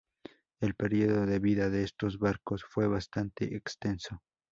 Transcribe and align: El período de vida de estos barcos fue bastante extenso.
El 0.61 0.73
período 0.73 1.27
de 1.27 1.37
vida 1.37 1.69
de 1.69 1.83
estos 1.83 2.17
barcos 2.17 2.63
fue 2.67 2.87
bastante 2.87 3.55
extenso. 3.55 4.23